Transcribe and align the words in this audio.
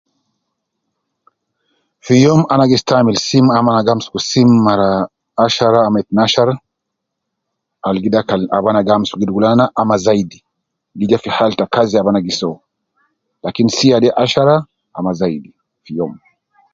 Fi 2.05 2.13
youm 2.25 2.41
ana 2.53 2.65
gi 2.69 2.77
stamil 2.83 3.17
sim 3.27 3.45
ama 3.57 3.69
ana 3.73 3.85
gi 3.85 3.91
amsuku 3.93 4.19
sim 4.31 4.49
mara 4.65 4.89
ashara 5.45 5.79
ama 5.87 5.97
itnashar 6.03 6.49
al 7.87 7.95
gi 8.03 8.09
dakal 8.15 8.41
ab 8.57 8.65
ana 8.69 8.85
gi 8.85 8.91
amsuku 8.95 9.19
gi 9.19 9.27
dugu 9.29 9.41
nana 9.45 9.65
ama 9.81 9.95
zaidi, 10.05 10.39
gi 10.99 11.05
ja 11.11 11.17
fi 11.23 11.29
hal 11.37 11.51
ta 11.59 11.65
kazi 11.73 11.95
ab 11.97 12.07
ana 12.09 12.25
gi 12.25 12.33
soo, 12.39 12.55
lakin 13.43 13.67
sia 13.77 13.97
de 14.03 14.09
ashara 14.23 14.55
ama 14.97 15.11
zaidi 15.21 15.49
fi 15.83 15.91
youm 15.99 16.13